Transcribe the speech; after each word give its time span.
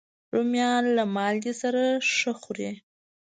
رومیان 0.33 0.83
له 0.97 1.03
مالګې 1.15 1.53
سره 1.61 1.83
ښه 2.13 2.31
خوري 2.41 2.69